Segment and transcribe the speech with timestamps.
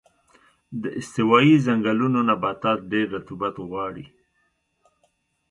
[0.81, 4.05] د استوایي ځنګلونو نباتات ډېر رطوبت غواړي.